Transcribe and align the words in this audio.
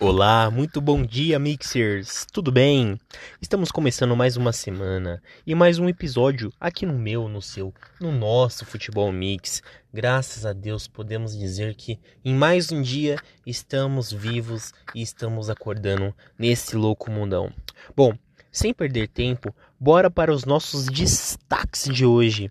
Olá, 0.00 0.48
muito 0.48 0.80
bom 0.80 1.02
dia, 1.02 1.40
Mixers! 1.40 2.24
Tudo 2.32 2.52
bem? 2.52 3.00
Estamos 3.42 3.72
começando 3.72 4.14
mais 4.14 4.36
uma 4.36 4.52
semana 4.52 5.20
e 5.44 5.56
mais 5.56 5.80
um 5.80 5.88
episódio 5.88 6.52
aqui 6.60 6.86
no 6.86 6.96
meu, 6.96 7.28
no 7.28 7.42
seu, 7.42 7.74
no 8.00 8.12
nosso 8.12 8.64
Futebol 8.64 9.10
Mix. 9.10 9.60
Graças 9.92 10.46
a 10.46 10.52
Deus 10.52 10.86
podemos 10.86 11.36
dizer 11.36 11.74
que 11.74 11.98
em 12.24 12.32
mais 12.32 12.70
um 12.70 12.80
dia 12.80 13.16
estamos 13.44 14.12
vivos 14.12 14.72
e 14.94 15.02
estamos 15.02 15.50
acordando 15.50 16.14
nesse 16.38 16.76
louco 16.76 17.10
mundão. 17.10 17.52
Bom, 17.96 18.16
sem 18.52 18.72
perder 18.72 19.08
tempo, 19.08 19.52
bora 19.80 20.08
para 20.08 20.32
os 20.32 20.44
nossos 20.44 20.86
destaques 20.86 21.92
de 21.92 22.06
hoje. 22.06 22.48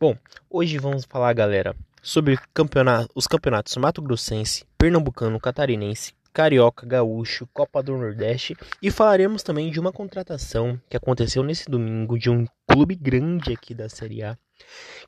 Bom, 0.00 0.16
hoje 0.50 0.78
vamos 0.78 1.04
falar, 1.04 1.32
galera, 1.32 1.76
sobre 2.02 2.36
campeonato, 2.52 3.08
os 3.14 3.28
campeonatos 3.28 3.76
Mato 3.76 4.02
Grossense, 4.02 4.64
Pernambucano, 4.76 5.38
Catarinense, 5.38 6.12
Carioca, 6.38 6.86
Gaúcho, 6.86 7.48
Copa 7.52 7.82
do 7.82 7.96
Nordeste 7.96 8.56
e 8.80 8.92
falaremos 8.92 9.42
também 9.42 9.72
de 9.72 9.80
uma 9.80 9.92
contratação 9.92 10.80
que 10.88 10.96
aconteceu 10.96 11.42
nesse 11.42 11.68
domingo 11.68 12.16
de 12.16 12.30
um 12.30 12.46
clube 12.64 12.94
grande 12.94 13.54
aqui 13.54 13.74
da 13.74 13.88
Série 13.88 14.22
A 14.22 14.38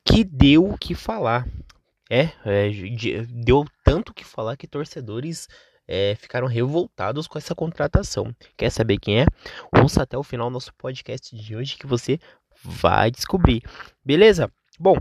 que 0.04 0.24
deu 0.24 0.68
o 0.68 0.76
que 0.76 0.92
falar. 0.92 1.46
É, 2.10 2.30
é 2.44 2.68
deu 3.28 3.64
tanto 3.84 4.12
que 4.12 4.24
falar 4.24 4.56
que 4.56 4.66
torcedores 4.66 5.46
é, 5.86 6.16
ficaram 6.16 6.48
revoltados 6.48 7.28
com 7.28 7.38
essa 7.38 7.54
contratação. 7.54 8.34
Quer 8.56 8.70
saber 8.70 8.98
quem 8.98 9.20
é? 9.20 9.26
Ouça 9.80 10.02
até 10.02 10.18
o 10.18 10.24
final 10.24 10.50
do 10.50 10.54
nosso 10.54 10.74
podcast 10.74 11.36
de 11.36 11.54
hoje 11.54 11.76
que 11.76 11.86
você 11.86 12.18
vai 12.60 13.08
descobrir. 13.08 13.62
Beleza? 14.04 14.50
Bom, 14.80 14.96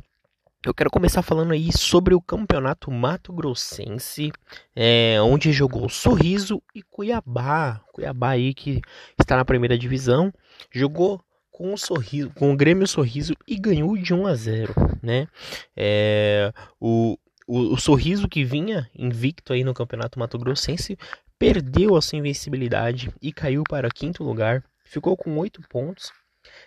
eu 0.66 0.74
quero 0.74 0.90
começar 0.90 1.22
falando 1.22 1.54
aí 1.54 1.72
sobre 1.72 2.14
o 2.14 2.22
campeonato 2.22 2.92
Mato 2.92 3.32
Grossense, 3.32 4.32
é, 4.76 5.18
onde 5.22 5.54
jogou 5.54 5.88
Sorriso 5.88 6.62
e 6.76 6.82
Cuiabá. 6.84 7.82
Cuiabá 7.94 8.32
aí 8.32 8.54
que 8.54 8.82
está 9.18 9.38
na 9.38 9.46
primeira 9.46 9.78
divisão, 9.78 10.34
jogou 10.70 11.24
com 11.50 11.74
o 11.74 11.78
sorriso, 11.78 12.30
com 12.32 12.52
o 12.52 12.58
Grêmio 12.58 12.88
Sorriso 12.88 13.34
e 13.48 13.58
ganhou 13.58 13.98
de 13.98 14.14
1 14.14 14.28
a 14.28 14.36
0, 14.36 14.74
né? 15.02 15.28
É, 15.76 16.54
o, 16.80 17.18
o, 17.48 17.74
o 17.74 17.78
Sorriso 17.78 18.28
que 18.28 18.44
vinha 18.44 18.90
invicto 18.94 19.54
aí 19.54 19.64
no 19.64 19.74
campeonato 19.74 20.20
Mato 20.20 20.38
Grossense 20.38 20.98
perdeu 21.38 21.96
a 21.96 22.02
sua 22.02 22.20
invencibilidade 22.20 23.14
e 23.22 23.32
caiu 23.32 23.64
para 23.64 23.90
quinto 23.90 24.24
lugar, 24.24 24.64
ficou 24.84 25.16
com 25.16 25.38
oito 25.38 25.62
pontos. 25.70 26.12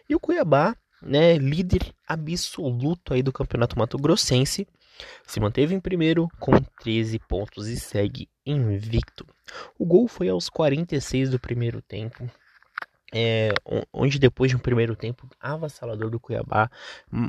E 0.09 0.15
o 0.15 0.21
Cuiabá 0.21 0.77
né, 1.03 1.37
líder 1.37 1.95
absoluto 2.07 3.13
aí 3.13 3.23
do 3.23 3.33
Campeonato 3.33 3.79
Mato 3.79 3.99
Grossense, 3.99 4.67
se 5.27 5.41
manteve 5.41 5.75
em 5.75 5.81
primeiro 5.81 6.29
com 6.39 6.53
13 6.81 7.19
pontos 7.21 7.67
e 7.69 7.79
segue 7.79 8.29
invicto. 8.47 9.27
O 9.79 9.85
gol 9.85 10.07
foi 10.07 10.29
aos 10.29 10.49
46 10.49 11.31
do 11.31 11.41
primeiro 11.41 11.83
tempo 11.83 12.31
é, 13.15 13.51
onde 13.93 14.19
depois 14.19 14.51
de 14.51 14.57
um 14.57 14.61
primeiro 14.61 14.97
tempo 14.97 15.29
avassalador 15.41 16.11
do 16.11 16.19
Cuiabá, 16.19 16.71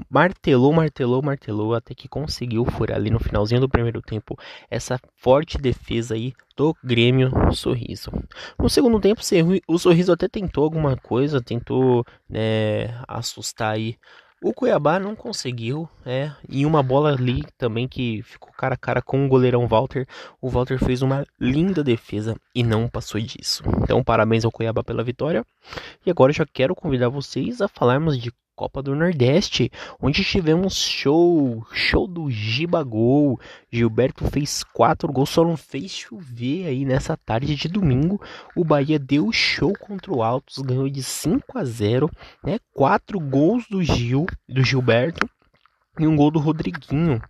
martelou, 0.10 0.72
martelou, 0.72 1.22
martelou, 1.22 1.74
até 1.74 1.94
que 1.94 2.08
conseguiu 2.08 2.64
furar 2.66 2.98
ali 2.98 3.10
no 3.10 3.20
finalzinho 3.20 3.60
do 3.60 3.70
primeiro 3.70 4.02
tempo 4.02 4.38
essa 4.70 4.98
forte 5.18 5.58
defesa 5.58 6.16
aí 6.16 6.34
do 6.56 6.76
Grêmio 6.84 7.32
Sorriso. 7.52 8.12
No 8.58 8.70
segundo 8.70 9.00
tempo, 9.00 9.22
o 9.68 9.78
Sorriso 9.78 10.14
até 10.14 10.28
tentou 10.28 10.64
alguma 10.64 10.96
coisa, 10.96 11.42
tentou 11.42 12.06
né, 12.30 13.02
assustar 13.08 13.74
aí 13.74 13.98
o 14.44 14.54
Cuiabá 14.54 15.00
não 15.00 15.16
conseguiu, 15.16 15.88
é, 16.06 16.32
e 16.50 16.66
uma 16.66 16.84
bola 16.84 17.14
ali 17.14 17.44
também 17.58 17.88
que 17.88 18.22
ficou 18.24 18.52
cara 18.52 18.76
a 18.76 18.78
cara 18.78 19.02
com 19.02 19.26
o 19.26 19.28
goleirão 19.30 19.68
Walter. 19.68 20.06
O 20.42 20.50
Walter 20.50 20.78
fez 20.78 21.02
uma 21.02 21.26
linda 21.40 21.84
defesa 21.84 22.36
e 22.54 22.62
não 22.62 22.90
passou 22.90 23.20
disso. 23.22 23.64
Então, 23.82 24.04
parabéns 24.04 24.44
ao 24.44 24.52
Cuiabá 24.52 24.84
pela 24.84 25.04
vitória. 25.04 25.46
E 26.06 26.12
agora 26.12 26.34
já 26.34 26.46
quero 26.46 26.76
convidar 26.76 27.08
vocês 27.08 27.62
a 27.62 27.68
falarmos 27.70 28.18
de 28.18 28.32
Copa 28.56 28.84
do 28.84 28.96
Nordeste, 28.96 29.72
onde 30.00 30.24
tivemos 30.24 30.76
show, 30.76 31.66
show 31.72 32.08
do 32.08 32.30
Gibagol. 32.30 33.40
Gilberto 33.72 34.30
fez 34.30 34.64
quatro 34.64 35.12
gols, 35.12 35.32
só 35.32 35.44
não 35.44 35.58
fez 35.58 35.92
chover 35.92 36.68
aí 36.68 36.86
nessa 36.86 37.18
tarde 37.18 37.56
de 37.56 37.68
domingo. 37.68 38.22
O 38.56 38.64
Bahia 38.64 39.00
deu 39.00 39.32
show 39.32 39.74
contra 39.80 40.14
o 40.14 40.22
Altos, 40.22 40.60
ganhou 40.60 40.88
de 40.88 41.02
5 41.02 41.58
a 41.58 41.66
0, 41.66 42.10
né? 42.44 42.60
Quatro 42.72 43.20
gols 43.20 43.66
do 43.68 43.84
Gil, 43.84 44.28
do 44.48 44.64
Gilberto 44.64 45.28
e 46.00 46.06
um 46.06 46.16
gol 46.16 46.30
do 46.30 46.40
Rodriguinho. 46.40 47.22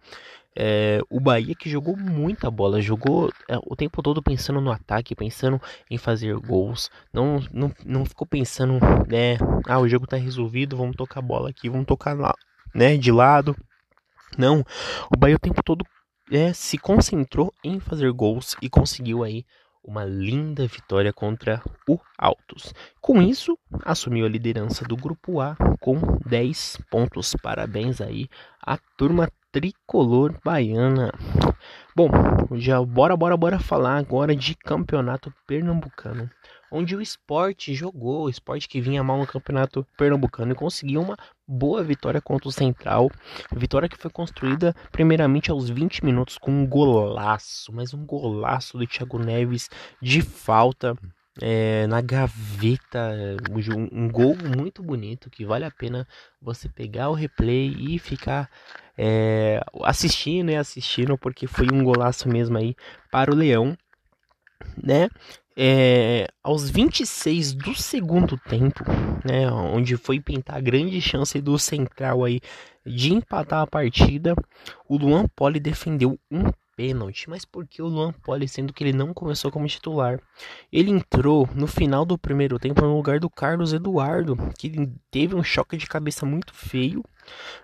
É, 0.55 0.99
o 1.09 1.19
Bahia 1.19 1.55
que 1.55 1.69
jogou 1.69 1.97
muita 1.97 2.49
bola, 2.51 2.81
jogou 2.81 3.31
é, 3.49 3.57
o 3.65 3.75
tempo 3.75 4.03
todo 4.03 4.21
pensando 4.21 4.61
no 4.61 4.71
ataque, 4.71 5.15
pensando 5.15 5.61
em 5.89 5.97
fazer 5.97 6.35
gols. 6.37 6.89
Não, 7.11 7.39
não, 7.51 7.71
não 7.85 8.05
ficou 8.05 8.27
pensando, 8.27 8.79
né? 9.07 9.37
Ah, 9.67 9.79
o 9.79 9.87
jogo 9.87 10.07
tá 10.07 10.17
resolvido, 10.17 10.77
vamos 10.77 10.95
tocar 10.95 11.19
a 11.19 11.23
bola 11.23 11.49
aqui, 11.49 11.69
vamos 11.69 11.87
tocar 11.87 12.17
lá, 12.17 12.33
né? 12.73 12.97
De 12.97 13.11
lado. 13.11 13.55
Não, 14.37 14.63
o 15.13 15.17
Bahia 15.17 15.35
o 15.35 15.39
tempo 15.39 15.61
todo 15.63 15.85
é, 16.31 16.53
se 16.53 16.77
concentrou 16.77 17.53
em 17.63 17.79
fazer 17.79 18.11
gols 18.11 18.55
e 18.61 18.69
conseguiu 18.69 19.23
aí 19.23 19.45
uma 19.83 20.05
linda 20.05 20.65
vitória 20.65 21.11
contra 21.11 21.61
o 21.87 21.99
Altos. 22.17 22.73
Com 23.01 23.21
isso, 23.21 23.57
assumiu 23.83 24.25
a 24.25 24.29
liderança 24.29 24.85
do 24.85 24.95
grupo 24.95 25.41
A 25.41 25.57
com 25.81 25.99
10 26.25 26.77
pontos. 26.89 27.35
Parabéns 27.41 27.99
aí 27.99 28.29
à 28.61 28.77
turma 28.97 29.29
tricolor 29.53 30.35
baiana. 30.43 31.13
Bom, 31.95 32.09
já 32.53 32.83
bora, 32.83 33.15
bora, 33.15 33.37
bora 33.37 33.59
falar 33.59 33.97
agora 33.97 34.35
de 34.35 34.55
campeonato 34.55 35.31
pernambucano, 35.45 36.27
onde 36.71 36.95
o 36.95 37.01
esporte 37.01 37.71
jogou, 37.75 38.23
o 38.23 38.29
esporte 38.29 38.67
que 38.67 38.81
vinha 38.81 39.03
mal 39.03 39.19
no 39.19 39.27
campeonato 39.27 39.85
pernambucano 39.95 40.53
e 40.53 40.55
conseguiu 40.55 41.01
uma 41.01 41.15
boa 41.47 41.83
vitória 41.83 42.19
contra 42.19 42.49
o 42.49 42.51
Central. 42.51 43.11
Vitória 43.55 43.87
que 43.87 43.97
foi 43.97 44.09
construída 44.09 44.75
primeiramente 44.91 45.51
aos 45.51 45.69
20 45.69 46.03
minutos 46.03 46.39
com 46.39 46.49
um 46.49 46.65
golaço, 46.65 47.71
mas 47.71 47.93
um 47.93 48.03
golaço 48.03 48.75
do 48.75 48.87
Thiago 48.87 49.19
Neves 49.19 49.69
de 50.01 50.23
falta 50.23 50.97
é, 51.41 51.87
na 51.87 52.01
gaveta, 52.01 53.11
um, 53.91 54.07
gol 54.09 54.35
muito 54.35 54.83
bonito 54.83 55.29
que 55.29 55.45
vale 55.45 55.65
a 55.65 55.71
pena 55.71 56.07
você 56.41 56.69
pegar 56.69 57.09
o 57.09 57.13
replay 57.13 57.75
e 57.79 57.97
ficar 57.97 58.49
é, 58.97 59.59
assistindo 59.81 60.51
e 60.51 60.55
assistindo 60.55 61.17
porque 61.17 61.47
foi 61.47 61.67
um 61.71 61.83
golaço 61.83 62.29
mesmo 62.29 62.57
aí 62.57 62.75
para 63.11 63.31
o 63.31 63.35
Leão, 63.35 63.75
né? 64.81 65.09
É, 65.55 66.27
aos 66.43 66.67
26 66.67 67.53
do 67.53 67.75
segundo 67.75 68.37
tempo, 68.37 68.83
né, 69.23 69.51
onde 69.51 69.95
foi 69.95 70.19
pintar 70.19 70.57
a 70.57 70.61
grande 70.61 70.99
chance 70.99 71.39
do 71.39 71.59
Central 71.59 72.25
aí 72.25 72.41
de 72.83 73.13
empatar 73.13 73.61
a 73.61 73.67
partida, 73.67 74.33
o 74.89 74.97
Luan 74.97 75.27
Poli 75.35 75.59
defendeu 75.59 76.19
um 76.31 76.51
pênalti, 76.75 77.29
mas 77.29 77.45
por 77.45 77.67
que 77.67 77.81
o 77.81 77.87
Luan 77.87 78.11
Poli, 78.11 78.47
sendo 78.47 78.73
que 78.73 78.83
ele 78.83 78.93
não 78.93 79.13
começou 79.13 79.51
como 79.51 79.67
titular? 79.67 80.19
Ele 80.71 80.91
entrou 80.91 81.47
no 81.55 81.67
final 81.67 82.05
do 82.05 82.17
primeiro 82.17 82.59
tempo 82.59 82.81
no 82.81 82.95
lugar 82.95 83.19
do 83.19 83.29
Carlos 83.29 83.73
Eduardo, 83.73 84.35
que 84.57 84.89
teve 85.11 85.35
um 85.35 85.43
choque 85.43 85.77
de 85.77 85.87
cabeça 85.87 86.25
muito 86.25 86.53
feio 86.53 87.03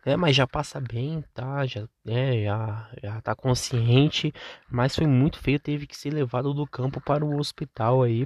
é, 0.05 0.15
mas 0.15 0.35
já 0.35 0.47
passa 0.47 0.79
bem, 0.79 1.23
tá? 1.33 1.65
Já, 1.65 1.87
é, 2.07 2.43
já, 2.43 2.89
já 3.01 3.21
tá 3.21 3.35
consciente, 3.35 4.33
mas 4.69 4.95
foi 4.95 5.07
muito 5.07 5.39
feio, 5.39 5.59
teve 5.59 5.87
que 5.87 5.95
ser 5.95 6.11
levado 6.11 6.53
do 6.53 6.65
campo 6.65 7.01
para 7.01 7.25
o 7.25 7.37
hospital 7.37 8.03
aí. 8.03 8.25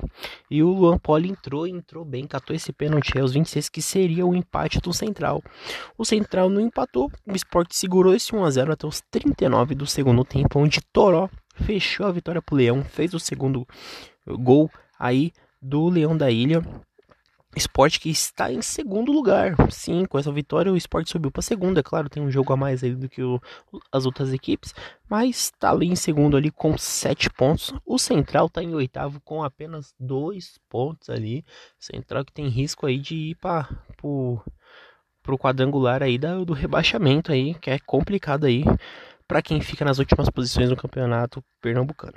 E 0.49 0.63
o 0.63 0.69
Luan 0.69 0.97
Poli 0.97 1.29
entrou, 1.29 1.67
entrou 1.67 2.05
bem, 2.05 2.27
catou 2.27 2.55
esse 2.55 2.71
pênalti 2.71 3.17
aos 3.17 3.33
26, 3.33 3.69
que 3.69 3.81
seria 3.81 4.25
o 4.25 4.35
empate 4.35 4.79
do 4.79 4.93
Central. 4.93 5.41
O 5.97 6.05
Central 6.05 6.49
não 6.49 6.61
empatou, 6.61 7.11
o 7.27 7.35
Sport 7.35 7.71
segurou 7.71 8.13
esse 8.13 8.31
1x0 8.31 8.71
até 8.71 8.87
os 8.87 9.01
39 9.11 9.75
do 9.75 9.85
segundo 9.85 10.23
tempo, 10.23 10.59
onde 10.59 10.81
Toró 10.91 11.29
fechou 11.55 12.05
a 12.05 12.11
vitória 12.11 12.41
pro 12.41 12.55
Leão, 12.55 12.83
fez 12.83 13.13
o 13.13 13.19
segundo 13.19 13.67
gol 14.27 14.69
aí 14.99 15.31
do 15.61 15.89
Leão 15.89 16.15
da 16.15 16.29
Ilha. 16.29 16.61
Esporte 17.55 17.99
que 17.99 18.09
está 18.09 18.51
em 18.51 18.61
segundo 18.61 19.11
lugar. 19.11 19.55
Sim, 19.71 20.05
com 20.05 20.17
essa 20.17 20.31
vitória 20.31 20.71
o 20.71 20.77
esporte 20.77 21.11
subiu 21.11 21.31
para 21.31 21.41
segundo. 21.41 21.79
É 21.79 21.83
claro, 21.83 22.09
tem 22.09 22.21
um 22.23 22.31
jogo 22.31 22.51
a 22.51 22.57
mais 22.57 22.83
aí 22.83 22.95
do 22.95 23.07
que 23.07 23.21
o, 23.21 23.39
as 23.91 24.05
outras 24.05 24.33
equipes, 24.33 24.73
mas 25.07 25.45
está 25.45 25.71
ali 25.71 25.87
em 25.87 25.95
segundo 25.95 26.35
ali 26.35 26.49
com 26.49 26.77
sete 26.77 27.29
pontos. 27.29 27.73
O 27.85 27.99
Central 27.99 28.47
está 28.47 28.63
em 28.63 28.73
oitavo 28.73 29.21
com 29.21 29.43
apenas 29.43 29.93
dois 29.99 30.59
pontos 30.69 31.09
ali. 31.09 31.45
Central 31.79 32.25
que 32.25 32.33
tem 32.33 32.47
risco 32.47 32.85
aí 32.85 32.97
de 32.97 33.15
ir 33.15 33.35
para 33.35 33.69
o 34.03 34.41
quadrangular 35.37 36.01
aí 36.01 36.17
da, 36.17 36.43
do 36.43 36.53
rebaixamento 36.53 37.31
aí, 37.31 37.53
que 37.55 37.69
é 37.69 37.77
complicado 37.79 38.45
aí 38.45 38.63
para 39.27 39.41
quem 39.41 39.61
fica 39.61 39.85
nas 39.85 39.99
últimas 39.99 40.29
posições 40.29 40.69
no 40.69 40.75
campeonato 40.75 41.43
pernambucano. 41.61 42.13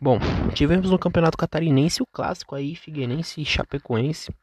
Bom, 0.00 0.18
tivemos 0.54 0.90
no 0.90 0.98
campeonato 0.98 1.36
catarinense 1.36 2.02
o 2.02 2.06
clássico 2.06 2.54
aí, 2.54 2.74
Figueirense 2.74 3.40
e 3.40 3.44
Chapecoense. 3.44 4.34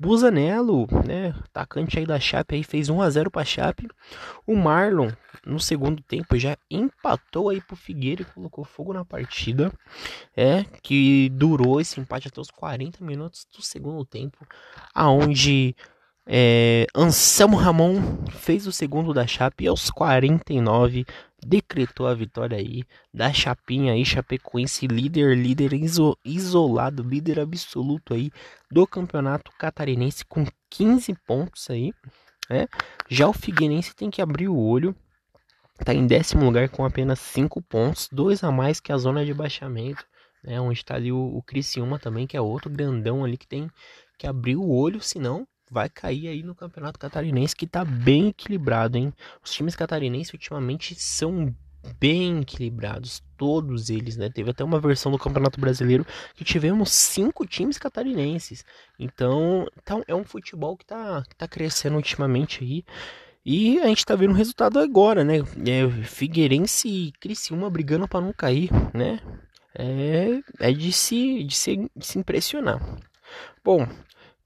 Busanello, 0.00 0.86
né, 1.06 1.34
atacante 1.44 1.98
aí 1.98 2.04
da 2.06 2.18
Chape 2.18 2.56
aí 2.56 2.62
fez 2.62 2.88
1 2.88 3.00
a 3.00 3.08
0 3.08 3.30
para 3.30 3.44
Chape. 3.44 3.88
O 4.46 4.56
Marlon 4.56 5.10
no 5.44 5.60
segundo 5.60 6.02
tempo 6.02 6.36
já 6.36 6.56
empatou 6.70 7.50
aí 7.50 7.60
pro 7.60 7.76
Figueira 7.76 8.22
e 8.22 8.24
colocou 8.24 8.64
fogo 8.64 8.92
na 8.92 9.04
partida. 9.04 9.72
É, 10.36 10.64
que 10.82 11.30
durou 11.30 11.80
esse 11.80 12.00
empate 12.00 12.28
até 12.28 12.40
os 12.40 12.50
40 12.50 13.04
minutos 13.04 13.46
do 13.54 13.62
segundo 13.62 14.04
tempo, 14.04 14.46
aonde 14.92 15.74
é, 16.28 16.88
Anselmo 16.92 17.56
Ramon 17.56 18.00
fez 18.30 18.66
o 18.66 18.72
segundo 18.72 19.14
da 19.14 19.26
Chape 19.28 19.64
e 19.64 19.68
aos 19.68 19.90
49 19.90 21.06
decretou 21.46 22.08
a 22.08 22.14
vitória 22.14 22.58
aí 22.58 22.82
da 23.14 23.32
Chapinha 23.32 23.92
aí, 23.92 24.04
Chapecoense 24.04 24.88
líder, 24.88 25.36
líder 25.36 25.72
iso, 25.72 26.18
isolado, 26.24 27.04
líder 27.04 27.38
absoluto 27.38 28.12
aí 28.12 28.32
do 28.68 28.84
campeonato 28.88 29.52
catarinense 29.56 30.24
com 30.24 30.44
15 30.68 31.14
pontos 31.24 31.70
aí, 31.70 31.92
né? 32.50 32.66
Já 33.08 33.28
o 33.28 33.32
Figueirense 33.32 33.94
tem 33.94 34.10
que 34.10 34.20
abrir 34.20 34.48
o 34.48 34.58
olho, 34.58 34.96
tá 35.84 35.94
em 35.94 36.08
décimo 36.08 36.44
lugar 36.44 36.68
com 36.68 36.84
apenas 36.84 37.20
5 37.20 37.62
pontos, 37.62 38.08
dois 38.10 38.42
a 38.42 38.50
mais 38.50 38.80
que 38.80 38.90
a 38.90 38.98
zona 38.98 39.24
de 39.24 39.32
baixamento, 39.32 40.04
né? 40.42 40.60
Onde 40.60 40.80
está 40.80 40.96
ali 40.96 41.12
o, 41.12 41.36
o 41.36 41.40
Criciúma 41.40 42.00
também, 42.00 42.26
que 42.26 42.36
é 42.36 42.40
outro 42.40 42.68
grandão 42.68 43.24
ali 43.24 43.36
que 43.36 43.46
tem 43.46 43.70
que 44.18 44.26
abrir 44.26 44.56
o 44.56 44.68
olho, 44.68 45.00
senão 45.00 45.46
vai 45.70 45.88
cair 45.88 46.28
aí 46.28 46.42
no 46.42 46.54
Campeonato 46.54 46.98
Catarinense, 46.98 47.56
que 47.56 47.66
tá 47.66 47.84
bem 47.84 48.28
equilibrado, 48.28 48.96
hein? 48.96 49.12
Os 49.44 49.52
times 49.52 49.74
catarinenses 49.74 50.32
ultimamente 50.32 50.94
são 50.94 51.54
bem 52.00 52.40
equilibrados, 52.40 53.22
todos 53.36 53.90
eles, 53.90 54.16
né? 54.16 54.28
Teve 54.28 54.50
até 54.50 54.64
uma 54.64 54.80
versão 54.80 55.12
do 55.12 55.18
Campeonato 55.18 55.60
Brasileiro 55.60 56.06
que 56.34 56.44
tivemos 56.44 56.92
cinco 56.92 57.46
times 57.46 57.78
catarinenses. 57.78 58.64
Então, 58.98 59.66
então 59.80 60.02
é 60.06 60.14
um 60.14 60.24
futebol 60.24 60.76
que 60.76 60.84
tá, 60.84 61.22
que 61.28 61.36
tá 61.36 61.46
crescendo 61.46 61.96
ultimamente 61.96 62.62
aí. 62.62 62.84
E 63.44 63.78
a 63.78 63.86
gente 63.86 64.04
tá 64.04 64.16
vendo 64.16 64.32
o 64.32 64.36
resultado 64.36 64.78
agora, 64.80 65.22
né? 65.22 65.38
É, 65.38 65.88
Figueirense 66.04 66.88
e 66.88 67.12
Criciúma 67.12 67.70
brigando 67.70 68.08
para 68.08 68.20
não 68.20 68.32
cair, 68.32 68.70
né? 68.92 69.20
É, 69.72 70.40
é 70.58 70.72
de, 70.72 70.92
se, 70.92 71.44
de, 71.44 71.54
se, 71.54 71.90
de 71.94 72.06
se 72.06 72.18
impressionar. 72.18 72.80
Bom, 73.62 73.86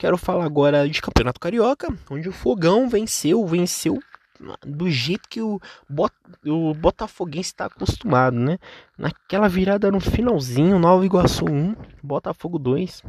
Quero 0.01 0.17
falar 0.17 0.47
agora 0.47 0.89
de 0.89 1.03
Campeonato 1.03 1.39
Carioca, 1.39 1.95
onde 2.11 2.27
o 2.27 2.33
Fogão 2.33 2.89
venceu, 2.89 3.47
venceu 3.47 3.99
do 4.67 4.89
jeito 4.89 5.29
que 5.29 5.43
o, 5.43 5.61
Bot, 5.87 6.15
o 6.47 6.73
Botafoguense 6.73 7.51
está 7.51 7.67
acostumado, 7.67 8.35
né? 8.35 8.57
Naquela 8.97 9.47
virada 9.47 9.91
no 9.91 10.01
finalzinho, 10.01 10.79
Nova 10.79 11.05
Iguaçu 11.05 11.45
1, 11.45 11.77
Botafogo 12.03 12.59
2. 12.59 13.03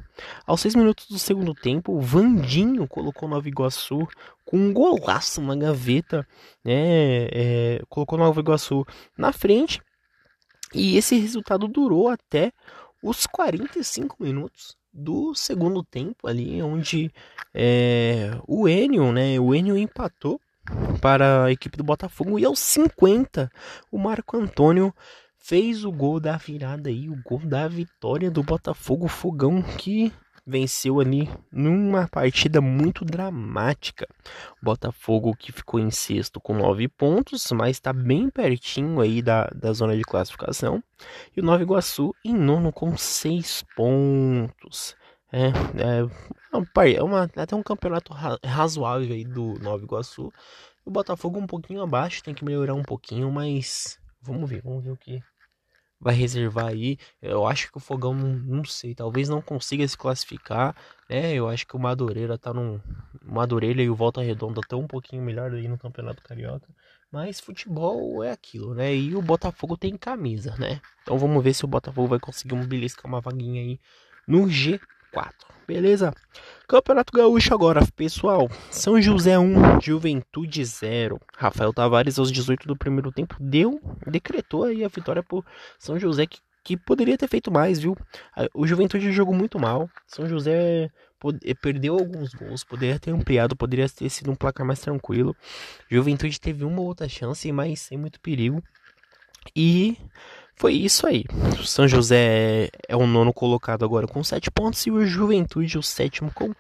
Aos 0.46 0.60
6 0.60 0.76
minutos 0.76 1.08
do 1.08 1.18
segundo 1.18 1.54
tempo, 1.54 1.94
o 1.94 2.02
Vandinho 2.02 2.86
colocou 2.90 3.30
Nova 3.30 3.48
Iguaçu 3.48 4.06
com 4.44 4.58
um 4.58 4.74
golaço, 4.74 5.40
uma 5.40 5.56
gaveta, 5.56 6.28
né? 6.62 6.74
É, 7.32 7.82
colocou 7.88 8.20
Nova 8.20 8.38
Iguaçu 8.42 8.86
na 9.18 9.32
frente. 9.32 9.82
E 10.74 10.98
esse 10.98 11.18
resultado 11.18 11.70
durou 11.70 12.10
até 12.10 12.52
os 13.02 13.26
45 13.26 14.22
minutos 14.22 14.81
do 14.94 15.34
segundo 15.34 15.84
tempo 15.84 16.28
ali, 16.28 16.62
onde 16.62 17.12
é, 17.54 18.32
o 18.48 18.68
Enio, 18.68 19.12
né, 19.12 19.40
o 19.40 19.54
Enio 19.56 19.78
empatou 19.78 20.40
para 21.02 21.46
a 21.46 21.52
equipe 21.52 21.78
do 21.78 21.84
Botafogo 21.84 22.38
e 22.38 22.46
aos 22.46 22.60
50 22.60 23.52
o 23.92 23.98
Marco 23.98 24.38
Antônio 24.38 24.94
fez 25.38 25.84
o 25.84 25.92
gol 25.92 26.20
da 26.20 26.38
virada 26.38 26.90
aí, 26.90 27.10
o 27.10 27.22
gol 27.24 27.40
da 27.40 27.68
vitória 27.68 28.30
do 28.30 28.44
Botafogo 28.44 29.08
Fogão 29.08 29.62
que 29.62 30.14
venceu 30.46 31.00
ali 31.00 31.30
numa 31.52 32.08
partida 32.08 32.62
muito 32.62 33.06
dramática. 33.06 34.08
Botafogo 34.62 35.36
que 35.36 35.52
ficou 35.52 35.80
em 35.80 35.92
sexto 35.92 36.40
com 36.40 36.54
nove 36.54 36.88
pontos, 36.88 37.52
mas 37.52 37.78
está 37.78 37.94
bem 37.94 38.30
pertinho 38.30 39.00
aí 39.00 39.22
da, 39.22 39.46
da 39.48 39.72
zona 39.74 39.96
de 39.96 40.04
classificação. 40.04 40.84
E 41.36 41.40
o 41.40 41.44
Nova 41.44 41.64
Iguaçu 41.64 42.14
em 42.24 42.34
nono 42.34 42.72
com 42.72 42.96
seis 42.98 43.64
pontos. 43.76 44.96
É, 45.32 45.48
é, 45.48 46.94
é 46.94 47.04
uma, 47.04 47.24
até 47.36 47.56
um 47.56 47.64
campeonato 47.64 48.14
razoável 48.44 49.14
aí 49.14 49.24
do 49.24 49.54
Nova 49.60 49.84
Iguaçu. 49.84 50.32
O 50.84 50.92
Botafogo 50.92 51.40
um 51.40 51.48
pouquinho 51.48 51.82
abaixo, 51.82 52.24
tem 52.24 52.34
que 52.34 52.44
melhorar 52.44 52.74
um 52.74 52.84
pouquinho, 52.84 53.32
mas 53.32 54.00
vamos 54.22 54.50
ver, 54.50 54.62
vamos 54.62 54.84
ver 54.84 54.92
o 54.92 54.98
que 54.98 55.22
vai 56.02 56.16
reservar 56.16 56.68
aí. 56.68 56.98
Eu 57.22 57.46
acho 57.46 57.72
que 57.72 57.78
o 57.78 57.80
Fogão, 57.80 58.14
não 58.14 58.66
sei, 58.66 58.96
talvez 58.96 59.30
não 59.30 59.42
consiga 59.42 59.88
se 59.88 59.96
classificar, 59.96 60.76
né? 61.08 61.34
Eu 61.34 61.48
acho 61.48 61.68
que 61.68 61.76
o 61.76 61.80
Madureira 61.80 62.38
tá 62.38 62.52
num. 62.54 62.82
Madureira 63.24 63.82
e 63.84 63.90
o 63.90 63.96
Volta 63.96 64.22
Redonda 64.22 64.62
estão 64.62 64.80
um 64.80 64.88
pouquinho 64.88 65.22
melhor 65.22 65.54
aí 65.54 65.68
no 65.68 65.78
Campeonato 65.78 66.24
Carioca. 66.24 66.68
Mas 67.12 67.40
futebol 67.40 68.24
é 68.24 68.32
aquilo, 68.32 68.74
né? 68.74 68.96
E 68.96 69.16
o 69.16 69.22
Botafogo 69.22 69.78
tem 69.78 69.96
camisa, 69.96 70.56
né? 70.58 70.82
Então 71.04 71.18
vamos 71.20 71.44
ver 71.44 71.54
se 71.54 71.64
o 71.64 71.68
Botafogo 71.68 72.08
vai 72.08 72.20
conseguir 72.20 72.56
um 72.56 72.66
beliscar 72.66 73.06
uma 73.06 73.22
vaguinha 73.22 73.62
aí 73.62 73.80
no 74.28 74.50
G4. 75.12 75.32
Beleza? 75.68 76.14
Campeonato 76.68 77.14
Gaúcho 77.14 77.54
agora, 77.54 77.82
pessoal. 77.96 78.50
São 78.70 79.02
José 79.02 79.38
1, 79.38 79.80
Juventude 79.82 80.64
0. 80.66 81.20
Rafael 81.38 81.74
Tavares, 81.74 82.18
aos 82.18 82.32
18 82.32 82.68
do 82.68 82.76
primeiro 82.76 83.12
tempo, 83.12 83.36
deu, 83.40 83.80
decretou 84.08 84.64
aí 84.64 84.84
a 84.84 84.88
vitória 84.88 85.24
por 85.24 85.46
São 85.78 86.00
José, 86.00 86.26
que, 86.26 86.40
que 86.64 86.76
poderia 86.78 87.18
ter 87.18 87.28
feito 87.28 87.52
mais, 87.52 87.80
viu? 87.80 87.96
O 88.54 88.66
Juventude 88.66 89.12
jogou 89.12 89.34
muito 89.34 89.60
mal. 89.60 89.90
São 90.08 90.28
José 90.28 90.90
eh, 91.44 91.54
perdeu 91.54 91.96
alguns 91.96 92.34
gols, 92.34 92.64
poderia 92.64 93.00
ter 93.00 93.12
ampliado, 93.12 93.56
poderia 93.56 93.88
ter 93.88 94.10
sido 94.10 94.32
um 94.32 94.36
placar 94.36 94.66
mais 94.66 94.80
tranquilo. 94.80 95.36
Juventude 95.90 96.40
teve 96.40 96.66
uma 96.66 96.82
outra 96.82 97.08
chance, 97.08 97.52
mas 97.52 97.80
sem 97.82 97.98
muito 97.98 98.20
perigo. 98.20 98.64
E 99.56 99.98
foi 100.62 100.74
isso 100.74 101.08
aí. 101.08 101.26
O 101.60 101.64
São 101.64 101.88
José 101.88 102.70
é 102.88 102.96
o 102.96 103.08
nono 103.08 103.34
colocado 103.34 103.84
agora 103.84 104.06
com 104.06 104.24
7 104.24 104.52
pontos 104.52 104.86
e 104.86 104.92
o 104.92 105.04
Juventude 105.04 105.80
o 105.80 105.82
sétimo 105.82 106.32
com 106.32 106.54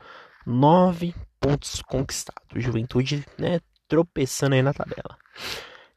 9 0.44 1.14
pontos 1.40 1.84
conquistados. 1.84 2.50
O 2.56 2.60
Juventude, 2.60 3.24
né, 3.38 3.60
tropeçando 3.88 4.56
aí 4.56 4.64
na 4.64 4.74
tabela. 4.74 5.16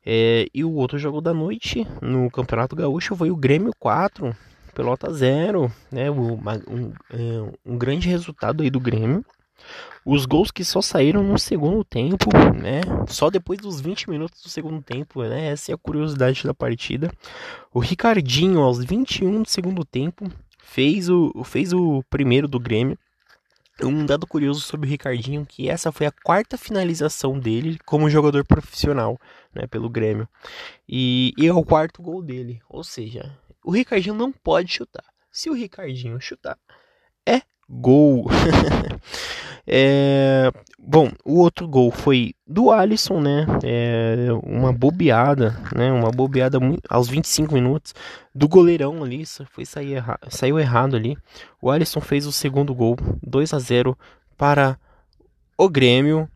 É, 0.04 0.46
e 0.52 0.62
o 0.62 0.72
outro 0.74 0.98
jogo 0.98 1.22
da 1.22 1.32
noite 1.32 1.88
no 2.02 2.30
Campeonato 2.30 2.76
Gaúcho 2.76 3.16
foi 3.16 3.30
o 3.30 3.36
Grêmio 3.36 3.72
4, 3.78 4.36
Pelota 4.74 5.10
0, 5.10 5.72
né, 5.90 6.10
um, 6.10 6.92
é, 7.10 7.52
um 7.64 7.78
grande 7.78 8.06
resultado 8.10 8.62
aí 8.62 8.68
do 8.68 8.80
Grêmio. 8.80 9.24
Os 10.04 10.26
gols 10.26 10.50
que 10.50 10.64
só 10.64 10.82
saíram 10.82 11.22
no 11.22 11.38
segundo 11.38 11.82
tempo, 11.82 12.28
né? 12.54 12.82
Só 13.08 13.30
depois 13.30 13.58
dos 13.58 13.80
20 13.80 14.10
minutos 14.10 14.42
do 14.42 14.50
segundo 14.50 14.82
tempo, 14.82 15.22
né? 15.22 15.46
Essa 15.46 15.72
é 15.72 15.74
a 15.74 15.78
curiosidade 15.78 16.44
da 16.44 16.52
partida. 16.52 17.10
O 17.72 17.78
Ricardinho, 17.78 18.60
aos 18.60 18.84
21 18.84 19.42
do 19.42 19.48
segundo 19.48 19.84
tempo, 19.84 20.30
fez 20.62 21.08
o, 21.08 21.42
fez 21.44 21.72
o 21.72 22.02
primeiro 22.10 22.46
do 22.46 22.60
Grêmio. 22.60 22.98
Um 23.82 24.06
dado 24.06 24.26
curioso 24.26 24.60
sobre 24.60 24.86
o 24.86 24.90
Ricardinho 24.90 25.44
que 25.44 25.68
essa 25.68 25.90
foi 25.90 26.06
a 26.06 26.12
quarta 26.12 26.56
finalização 26.56 27.38
dele 27.38 27.78
como 27.84 28.10
jogador 28.10 28.44
profissional, 28.44 29.18
né, 29.54 29.66
pelo 29.66 29.88
Grêmio. 29.88 30.28
E, 30.88 31.32
e 31.36 31.46
é 31.46 31.52
o 31.52 31.64
quarto 31.64 32.02
gol 32.02 32.22
dele. 32.22 32.60
Ou 32.68 32.84
seja, 32.84 33.36
o 33.64 33.72
Ricardinho 33.72 34.14
não 34.14 34.30
pode 34.30 34.72
chutar. 34.72 35.04
Se 35.32 35.50
o 35.50 35.54
Ricardinho 35.54 36.20
chutar, 36.20 36.56
é 37.26 37.42
gol. 37.68 38.26
é, 39.66 40.50
bom, 40.78 41.10
o 41.24 41.38
outro 41.38 41.66
gol 41.66 41.90
foi 41.90 42.34
do 42.46 42.70
Alisson, 42.70 43.20
né? 43.20 43.46
É, 43.62 44.28
uma 44.42 44.72
bobeada, 44.72 45.56
né? 45.74 45.90
Uma 45.90 46.10
bobeada 46.10 46.58
aos 46.88 47.08
25 47.08 47.54
minutos 47.54 47.94
do 48.34 48.46
goleirão 48.46 49.02
ali, 49.02 49.24
foi 49.50 49.64
sair 49.64 49.94
erra, 49.94 50.18
saiu 50.28 50.58
errado 50.58 50.96
ali. 50.96 51.16
O 51.62 51.70
Alisson 51.70 52.00
fez 52.00 52.26
o 52.26 52.32
segundo 52.32 52.74
gol, 52.74 52.96
2 53.22 53.54
a 53.54 53.58
0 53.58 53.98
para 54.36 54.78
o 55.56 55.68
Grêmio. 55.68 56.28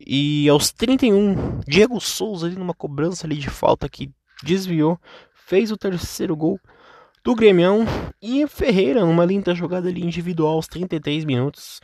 E 0.00 0.48
aos 0.48 0.70
31, 0.70 1.60
Diego 1.66 2.00
Souza 2.00 2.46
ali 2.46 2.54
numa 2.54 2.74
cobrança 2.74 3.26
ali 3.26 3.36
de 3.36 3.50
falta 3.50 3.88
que 3.88 4.10
desviou, 4.44 4.96
fez 5.34 5.72
o 5.72 5.76
terceiro 5.76 6.36
gol 6.36 6.60
do 7.24 7.34
Grêmio 7.34 7.84
e 8.22 8.46
Ferreira, 8.46 9.04
numa 9.04 9.24
linda 9.24 9.54
jogada 9.54 9.88
ali 9.88 10.04
individual 10.04 10.54
aos 10.54 10.68
33 10.68 11.24
minutos, 11.24 11.80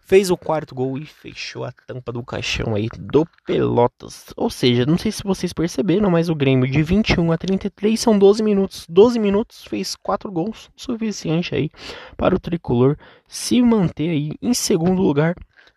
fez 0.00 0.30
o 0.30 0.36
quarto 0.36 0.74
gol 0.74 0.98
e 0.98 1.06
fechou 1.06 1.64
a 1.64 1.72
tampa 1.86 2.12
do 2.12 2.22
caixão 2.22 2.74
aí 2.74 2.88
do 2.98 3.26
Pelotas. 3.46 4.26
Ou 4.36 4.50
seja, 4.50 4.86
não 4.86 4.98
sei 4.98 5.12
se 5.12 5.22
vocês 5.22 5.52
perceberam, 5.52 6.10
mas 6.10 6.28
o 6.28 6.34
Grêmio 6.34 6.70
de 6.70 6.82
21 6.82 7.32
a 7.32 7.38
33 7.38 7.98
são 7.98 8.18
12 8.18 8.42
minutos. 8.42 8.86
12 8.88 9.18
minutos 9.18 9.64
fez 9.64 9.96
4 9.96 10.30
gols, 10.30 10.70
suficiente 10.76 11.54
aí 11.54 11.70
para 12.16 12.34
o 12.34 12.40
tricolor 12.40 12.96
se 13.26 13.60
manter 13.62 14.10
aí 14.10 14.32
em 14.40 14.54
segundo 14.54 15.02
lugar 15.02 15.34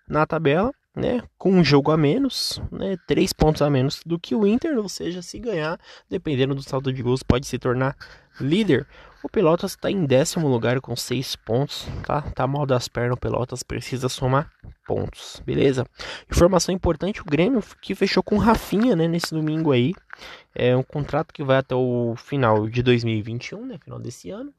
na 0.07 0.25
tabela, 0.25 0.71
né, 0.97 1.21
com 1.37 1.51
um 1.51 1.63
jogo 1.63 1.91
a 1.91 1.97
menos, 1.97 2.59
né, 2.71 2.97
três 3.07 3.31
pontos 3.31 3.61
a 3.61 3.69
menos 3.69 4.01
do 4.03 4.19
que 4.19 4.33
o 4.33 4.47
Inter, 4.47 4.77
ou 4.77 4.89
seja, 4.89 5.21
se 5.21 5.37
ganhar, 5.37 5.79
dependendo 6.09 6.55
do 6.55 6.63
saldo 6.63 6.91
de 6.91 7.03
gols, 7.03 7.21
pode 7.21 7.45
se 7.45 7.59
tornar 7.59 7.95
líder. 8.41 8.87
O 9.23 9.29
Pelotas 9.29 9.71
está 9.71 9.91
em 9.91 10.05
décimo 10.05 10.47
lugar 10.47 10.81
com 10.81 10.95
seis 10.95 11.35
pontos, 11.35 11.87
tá? 12.05 12.21
Tá 12.21 12.47
mal 12.47 12.65
das 12.65 12.87
pernas, 12.87 13.15
o 13.15 13.19
Pelotas 13.19 13.61
precisa 13.61 14.09
somar 14.09 14.51
pontos, 14.85 15.41
beleza? 15.45 15.85
Informação 16.31 16.73
importante, 16.73 17.21
o 17.21 17.25
Grêmio 17.25 17.61
que 17.81 17.93
fechou 17.93 18.23
com 18.23 18.37
Rafinha, 18.37 18.95
né, 18.95 19.07
nesse 19.07 19.33
domingo 19.33 19.71
aí. 19.71 19.93
É 20.55 20.75
um 20.75 20.83
contrato 20.83 21.31
que 21.31 21.43
vai 21.43 21.57
até 21.57 21.75
o 21.75 22.15
final 22.17 22.67
de 22.67 22.81
2021, 22.81 23.65
né, 23.65 23.77
final 23.83 23.99
desse 23.99 24.31
ano 24.31 24.51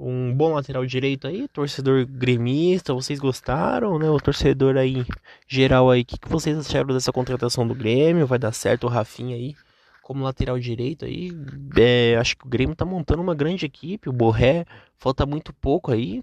um 0.00 0.34
bom 0.34 0.54
lateral 0.54 0.86
direito 0.86 1.26
aí, 1.26 1.46
torcedor 1.48 2.06
gremista, 2.06 2.94
vocês 2.94 3.18
gostaram, 3.18 3.98
né? 3.98 4.08
O 4.08 4.18
torcedor 4.18 4.76
aí 4.76 5.04
geral 5.46 5.90
aí, 5.90 6.00
o 6.00 6.04
que, 6.04 6.18
que 6.18 6.28
vocês 6.28 6.58
acharam 6.58 6.94
dessa 6.94 7.12
contratação 7.12 7.66
do 7.66 7.74
Grêmio? 7.74 8.26
Vai 8.26 8.38
dar 8.38 8.52
certo 8.52 8.84
o 8.84 8.88
Rafinha 8.88 9.36
aí 9.36 9.54
como 10.02 10.24
lateral 10.24 10.58
direito 10.58 11.04
aí? 11.04 11.30
É, 11.76 12.16
acho 12.18 12.36
que 12.36 12.46
o 12.46 12.48
Grêmio 12.48 12.74
tá 12.74 12.84
montando 12.84 13.22
uma 13.22 13.34
grande 13.34 13.66
equipe, 13.66 14.08
o 14.08 14.12
Borré 14.12 14.64
falta 14.98 15.26
muito 15.26 15.52
pouco 15.52 15.92
aí. 15.92 16.22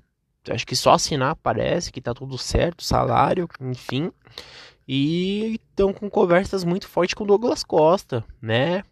Acho 0.49 0.65
que 0.65 0.75
só 0.75 0.93
assinar 0.93 1.35
parece 1.35 1.91
que 1.91 2.01
tá 2.01 2.13
tudo 2.13 2.37
certo, 2.37 2.83
salário, 2.83 3.47
enfim. 3.61 4.11
E 4.87 5.59
estão 5.69 5.93
com 5.93 6.09
conversas 6.09 6.63
muito 6.63 6.87
fortes 6.87 7.13
com 7.13 7.23
o 7.23 7.27
Douglas 7.27 7.63
Costa, 7.63 8.23
né? 8.41 8.83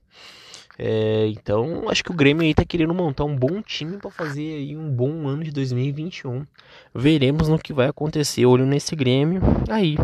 É, 0.77 1.27
então, 1.27 1.89
acho 1.89 2.03
que 2.03 2.11
o 2.11 2.15
Grêmio 2.15 2.43
aí 2.43 2.53
tá 2.53 2.65
querendo 2.65 2.93
montar 2.93 3.23
um 3.23 3.35
bom 3.35 3.61
time 3.61 3.97
para 3.97 4.11
fazer 4.11 4.55
aí 4.55 4.75
um 4.75 4.89
bom 4.89 5.27
ano 5.27 5.43
de 5.43 5.51
2021. 5.51 6.45
Veremos 6.93 7.47
no 7.47 7.57
que 7.57 7.73
vai 7.73 7.87
acontecer, 7.87 8.45
olho 8.45 8.65
nesse 8.65 8.95
Grêmio 8.95 9.41
aí. 9.69 9.95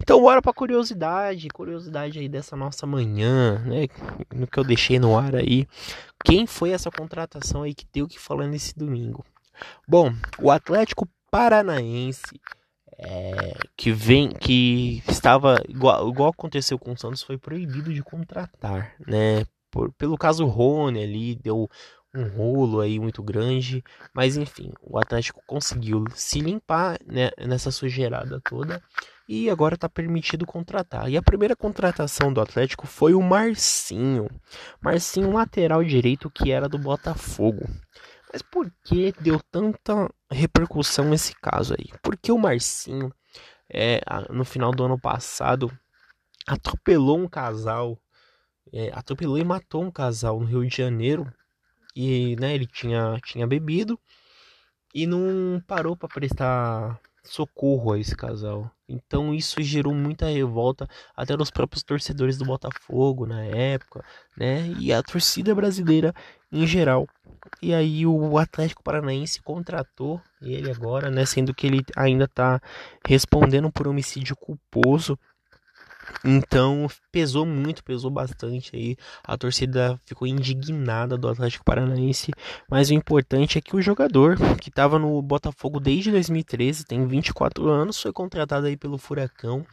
Então, 0.00 0.20
bora 0.20 0.42
pra 0.42 0.52
curiosidade, 0.52 1.48
curiosidade 1.48 2.18
aí 2.18 2.28
dessa 2.28 2.56
nossa 2.56 2.86
manhã, 2.86 3.58
né? 3.64 3.88
No 4.34 4.46
que 4.46 4.58
eu 4.58 4.64
deixei 4.64 4.98
no 4.98 5.16
ar 5.18 5.34
aí. 5.34 5.66
Quem 6.24 6.46
foi 6.46 6.70
essa 6.70 6.90
contratação 6.90 7.62
aí 7.62 7.74
que 7.74 7.86
deu 7.92 8.06
que 8.06 8.18
falar 8.18 8.46
nesse 8.46 8.76
domingo? 8.78 9.24
Bom, 9.86 10.12
o 10.38 10.50
Atlético 10.50 11.08
Paranaense 11.30 12.40
é, 12.98 13.54
que 13.76 13.92
vem 13.92 14.30
que 14.30 15.02
estava 15.08 15.62
igual, 15.68 16.08
igual 16.08 16.30
aconteceu 16.30 16.78
com 16.78 16.92
o 16.92 16.98
Santos 16.98 17.22
foi 17.22 17.38
proibido 17.38 17.94
de 17.94 18.02
contratar, 18.02 18.94
né? 19.06 19.44
Por, 19.78 19.92
pelo 19.92 20.18
caso 20.18 20.44
Rony 20.44 21.00
ali, 21.00 21.34
deu 21.36 21.70
um 22.12 22.26
rolo 22.26 22.80
aí 22.80 22.98
muito 22.98 23.22
grande, 23.22 23.84
mas 24.12 24.36
enfim, 24.36 24.72
o 24.82 24.98
Atlético 24.98 25.40
conseguiu 25.46 26.04
se 26.16 26.40
limpar 26.40 26.98
né, 27.06 27.30
nessa 27.38 27.70
sujeirada 27.70 28.40
toda 28.40 28.82
e 29.28 29.48
agora 29.48 29.76
está 29.76 29.88
permitido 29.88 30.44
contratar. 30.44 31.08
E 31.08 31.16
a 31.16 31.22
primeira 31.22 31.54
contratação 31.54 32.32
do 32.32 32.40
Atlético 32.40 32.88
foi 32.88 33.14
o 33.14 33.22
Marcinho, 33.22 34.28
Marcinho 34.80 35.32
lateral 35.32 35.84
direito 35.84 36.28
que 36.28 36.50
era 36.50 36.68
do 36.68 36.78
Botafogo. 36.78 37.68
Mas 38.32 38.42
por 38.42 38.68
que 38.82 39.14
deu 39.20 39.40
tanta 39.48 40.10
repercussão 40.28 41.14
esse 41.14 41.36
caso 41.36 41.74
aí? 41.78 41.86
Porque 42.02 42.32
o 42.32 42.38
Marcinho, 42.38 43.14
é, 43.72 44.00
no 44.28 44.44
final 44.44 44.72
do 44.72 44.82
ano 44.82 44.98
passado, 44.98 45.70
atropelou 46.48 47.16
um 47.16 47.28
casal 47.28 47.96
é, 48.72 48.90
atropelou 48.92 49.38
e 49.38 49.44
matou 49.44 49.82
um 49.82 49.90
casal 49.90 50.40
no 50.40 50.46
Rio 50.46 50.66
de 50.66 50.76
Janeiro. 50.76 51.30
E 51.94 52.36
né, 52.36 52.54
ele 52.54 52.66
tinha, 52.66 53.18
tinha 53.24 53.46
bebido 53.46 53.98
e 54.94 55.06
não 55.06 55.62
parou 55.66 55.96
para 55.96 56.08
prestar 56.08 57.00
socorro 57.22 57.92
a 57.92 57.98
esse 57.98 58.16
casal. 58.16 58.70
Então 58.88 59.34
isso 59.34 59.62
gerou 59.62 59.94
muita 59.94 60.26
revolta 60.26 60.88
até 61.14 61.36
nos 61.36 61.50
próprios 61.50 61.82
torcedores 61.82 62.38
do 62.38 62.44
Botafogo 62.44 63.26
na 63.26 63.44
época, 63.44 64.02
né? 64.36 64.68
E 64.78 64.92
a 64.92 65.02
torcida 65.02 65.54
brasileira 65.54 66.14
em 66.50 66.66
geral. 66.66 67.06
E 67.60 67.74
aí 67.74 68.06
o 68.06 68.38
Atlético 68.38 68.82
Paranaense 68.82 69.42
contratou 69.42 70.20
ele 70.40 70.70
agora, 70.70 71.10
né? 71.10 71.26
Sendo 71.26 71.54
que 71.54 71.66
ele 71.66 71.84
ainda 71.96 72.24
está 72.24 72.60
respondendo 73.06 73.70
por 73.70 73.86
homicídio 73.86 74.34
culposo 74.34 75.18
então 76.24 76.88
pesou 77.12 77.46
muito, 77.46 77.84
pesou 77.84 78.10
bastante 78.10 78.74
aí. 78.74 78.96
A 79.24 79.36
torcida 79.36 80.00
ficou 80.04 80.26
indignada 80.26 81.16
do 81.16 81.28
Atlético 81.28 81.64
Paranaense, 81.64 82.32
mas 82.70 82.90
o 82.90 82.94
importante 82.94 83.58
é 83.58 83.60
que 83.60 83.76
o 83.76 83.82
jogador 83.82 84.36
que 84.60 84.68
estava 84.68 84.98
no 84.98 85.20
Botafogo 85.22 85.80
desde 85.80 86.10
2013, 86.10 86.84
tem 86.84 87.06
24 87.06 87.68
anos, 87.68 88.00
foi 88.00 88.12
contratado 88.12 88.66
aí 88.66 88.76
pelo 88.76 88.98
Furacão, 88.98 89.66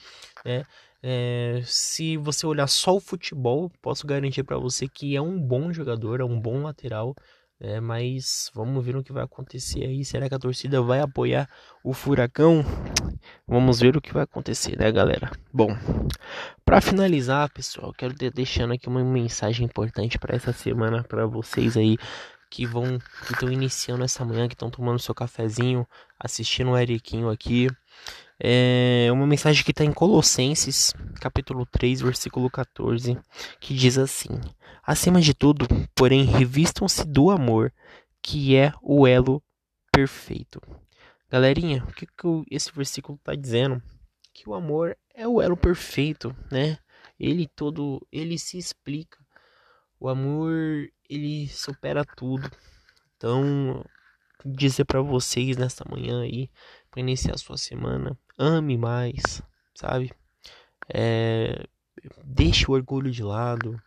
né? 0.43 0.63
É, 1.07 1.61
se 1.65 2.17
você 2.17 2.47
olhar 2.47 2.65
só 2.65 2.95
o 2.95 2.99
futebol, 2.99 3.71
posso 3.79 4.07
garantir 4.07 4.43
para 4.43 4.57
você 4.57 4.87
que 4.87 5.15
é 5.15 5.21
um 5.21 5.39
bom 5.39 5.71
jogador, 5.71 6.19
é 6.19 6.23
um 6.23 6.39
bom 6.39 6.63
lateral. 6.63 7.15
É, 7.59 7.79
mas 7.79 8.51
vamos 8.53 8.83
ver 8.83 8.97
o 8.97 9.03
que 9.03 9.13
vai 9.13 9.23
acontecer 9.23 9.83
aí. 9.83 10.03
Será 10.03 10.27
que 10.27 10.35
a 10.35 10.39
torcida 10.39 10.81
vai 10.81 10.99
apoiar 10.99 11.47
o 11.83 11.93
Furacão? 11.93 12.65
Vamos 13.47 13.79
ver 13.79 13.95
o 13.95 14.01
que 14.01 14.11
vai 14.11 14.23
acontecer, 14.23 14.75
né, 14.75 14.91
galera? 14.91 15.31
Bom, 15.53 15.69
para 16.65 16.81
finalizar, 16.81 17.47
pessoal, 17.51 17.93
quero 17.93 18.15
ter 18.15 18.31
deixando 18.31 18.73
aqui 18.73 18.89
uma 18.89 19.03
mensagem 19.03 19.65
importante 19.65 20.17
para 20.17 20.35
essa 20.35 20.51
semana 20.51 21.03
para 21.03 21.27
vocês 21.27 21.77
aí 21.77 21.95
que 22.49 22.65
vão 22.65 22.97
que 23.27 23.33
estão 23.33 23.51
iniciando 23.51 24.03
essa 24.03 24.25
manhã, 24.25 24.47
que 24.47 24.55
estão 24.55 24.71
tomando 24.71 24.97
seu 24.97 25.13
cafezinho, 25.13 25.85
assistindo 26.19 26.71
o 26.71 26.77
Eriquinho 26.77 27.29
aqui. 27.29 27.69
É 28.39 29.09
uma 29.11 29.27
mensagem 29.27 29.63
que 29.63 29.71
está 29.71 29.85
em 29.85 29.93
Colossenses, 29.93 30.93
capítulo 31.21 31.67
3, 31.67 32.01
versículo 32.01 32.49
14, 32.49 33.15
que 33.59 33.75
diz 33.75 33.97
assim: 33.99 34.41
Acima 34.83 35.21
de 35.21 35.35
tudo, 35.35 35.67
porém, 35.93 36.25
revistam-se 36.25 37.05
do 37.05 37.29
amor, 37.29 37.71
que 38.23 38.55
é 38.55 38.73
o 38.81 39.05
elo 39.05 39.41
perfeito. 39.91 40.59
Galerinha, 41.29 41.83
o 41.83 41.93
que, 41.93 42.05
que 42.05 42.27
esse 42.51 42.71
versículo 42.71 43.17
está 43.17 43.33
dizendo? 43.33 43.81
Que 44.33 44.47
o 44.47 44.53
amor 44.53 44.97
é 45.13 45.27
o 45.27 45.41
elo 45.41 45.57
perfeito, 45.57 46.35
né? 46.51 46.77
Ele 47.19 47.47
todo, 47.47 48.05
ele 48.11 48.37
se 48.37 48.57
explica. 48.57 49.17
O 49.99 50.07
amor, 50.07 50.89
ele 51.09 51.47
supera 51.47 52.05
tudo. 52.05 52.49
Então, 53.17 53.83
dizer 54.45 54.85
para 54.85 55.01
vocês 55.01 55.57
nesta 55.57 55.83
manhã 55.89 56.21
aí, 56.21 56.49
para 56.91 56.99
iniciar 56.99 57.33
a 57.33 57.39
sua 57.39 57.57
semana, 57.57 58.17
ame 58.37 58.77
mais, 58.77 59.41
sabe? 59.73 60.11
É, 60.93 61.65
deixe 62.23 62.69
o 62.69 62.73
orgulho 62.73 63.09
de 63.09 63.23
lado. 63.23 63.81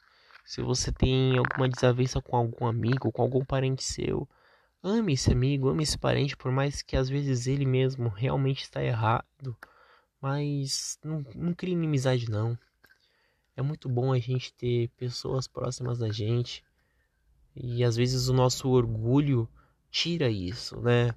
Se 0.45 0.61
você 0.63 0.91
tem 0.91 1.39
alguma 1.39 1.69
desavença 1.69 2.21
com 2.21 2.37
algum 2.37 2.67
amigo, 2.67 3.13
com 3.13 3.23
algum 3.23 3.45
parente 3.45 3.85
seu, 3.85 4.29
ame 4.83 5.13
esse 5.15 5.33
amigo, 5.33 5.69
ame 5.69 5.83
esse 5.83 5.99
parente, 5.99 6.37
por 6.37 6.53
mais 6.53 6.83
que 6.83 6.97
às 6.97 7.09
vezes 7.09 7.47
ele 7.47 7.67
mesmo 7.67 8.09
realmente 8.09 8.63
está 8.63 8.83
errado. 8.83 9.57
Mas 10.21 10.99
não, 11.05 11.25
não 11.35 11.55
crie 11.55 11.73
inimizade 11.73 12.31
não. 12.31 12.59
É 13.57 13.63
muito 13.63 13.89
bom 13.89 14.13
a 14.13 14.19
gente 14.19 14.53
ter 14.55 14.89
pessoas 14.97 15.47
próximas 15.47 15.99
da 15.99 16.11
gente. 16.11 16.65
E 17.55 17.83
às 17.83 17.97
vezes 17.97 18.29
o 18.29 18.33
nosso 18.33 18.69
orgulho 18.69 19.49
tira 19.91 20.29
isso, 20.29 20.81
né? 20.81 21.13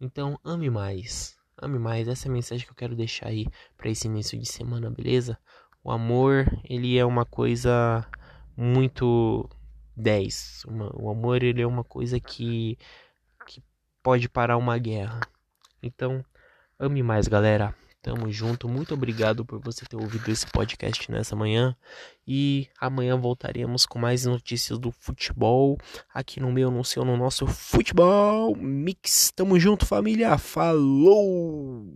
Então 0.00 0.38
ame 0.44 0.70
mais. 0.70 1.36
Ame 1.60 1.78
mais, 1.78 2.06
essa 2.06 2.28
é 2.28 2.30
a 2.30 2.32
mensagem 2.32 2.64
que 2.64 2.70
eu 2.70 2.76
quero 2.76 2.94
deixar 2.94 3.28
aí 3.28 3.46
para 3.76 3.90
esse 3.90 4.06
início 4.06 4.38
de 4.38 4.46
semana, 4.46 4.90
beleza? 4.90 5.36
O 5.82 5.90
amor, 5.90 6.46
ele 6.64 6.96
é 6.96 7.04
uma 7.04 7.24
coisa 7.24 8.06
muito 8.56 9.48
10. 9.98 10.64
Uma, 10.66 10.90
o 10.94 11.10
amor, 11.10 11.42
ele 11.42 11.60
é 11.60 11.66
uma 11.66 11.84
coisa 11.84 12.18
que, 12.20 12.78
que 13.46 13.62
pode 14.02 14.28
parar 14.28 14.56
uma 14.56 14.78
guerra. 14.78 15.20
Então, 15.82 16.24
ame 16.78 17.02
mais, 17.02 17.28
galera. 17.28 17.74
Tamo 18.00 18.30
junto. 18.30 18.68
Muito 18.68 18.94
obrigado 18.94 19.44
por 19.44 19.60
você 19.60 19.84
ter 19.84 19.96
ouvido 19.96 20.30
esse 20.30 20.46
podcast 20.46 21.10
nessa 21.10 21.34
manhã. 21.34 21.76
E 22.26 22.68
amanhã 22.80 23.16
voltaremos 23.16 23.84
com 23.84 23.98
mais 23.98 24.24
notícias 24.24 24.78
do 24.78 24.92
futebol. 24.92 25.76
Aqui 26.14 26.40
no 26.40 26.52
meu, 26.52 26.70
no 26.70 26.84
seu, 26.84 27.04
no 27.04 27.16
nosso 27.16 27.46
Futebol 27.46 28.54
Mix. 28.56 29.32
Tamo 29.34 29.58
junto, 29.58 29.84
família. 29.84 30.38
Falou! 30.38 31.84